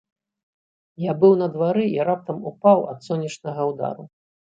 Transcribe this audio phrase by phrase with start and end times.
[1.01, 4.03] Я быў на двары, і раптам упаў ад сонечнага ўдару.